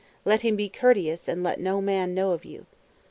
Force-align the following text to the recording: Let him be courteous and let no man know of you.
Let 0.25 0.41
him 0.41 0.55
be 0.55 0.67
courteous 0.67 1.27
and 1.27 1.43
let 1.43 1.59
no 1.59 1.79
man 1.79 2.15
know 2.15 2.31
of 2.31 2.43
you. 2.43 2.65